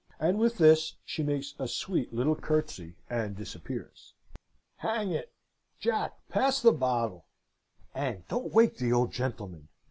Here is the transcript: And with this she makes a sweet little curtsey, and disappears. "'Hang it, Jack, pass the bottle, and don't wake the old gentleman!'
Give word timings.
And 0.19 0.39
with 0.39 0.57
this 0.57 0.95
she 1.05 1.21
makes 1.21 1.53
a 1.59 1.67
sweet 1.67 2.11
little 2.11 2.35
curtsey, 2.35 2.95
and 3.07 3.35
disappears. 3.35 4.15
"'Hang 4.77 5.11
it, 5.11 5.31
Jack, 5.79 6.13
pass 6.27 6.59
the 6.59 6.71
bottle, 6.73 7.27
and 7.93 8.27
don't 8.27 8.51
wake 8.51 8.77
the 8.77 8.91
old 8.91 9.11
gentleman!' 9.11 9.67